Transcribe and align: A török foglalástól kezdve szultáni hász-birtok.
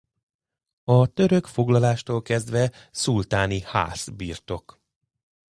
A 0.83 1.07
török 1.07 1.45
foglalástól 1.45 2.21
kezdve 2.21 2.71
szultáni 2.91 3.61
hász-birtok. 3.61 4.81